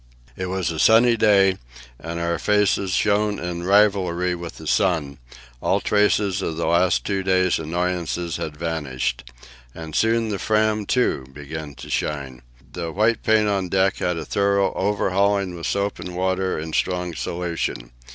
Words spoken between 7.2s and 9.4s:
days' annoyances had vanished.